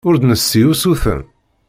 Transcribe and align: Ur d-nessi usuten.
Ur 0.07 0.15
d-nessi 0.17 0.61
usuten. 0.71 1.21